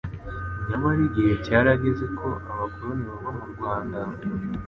Nyamara 0.67 0.99
igihe 1.09 1.33
cyarageze, 1.45 2.05
ko 2.19 2.29
abakoroni 2.51 3.03
bava 3.09 3.31
mu 3.37 3.45
Rwanda, 3.53 3.99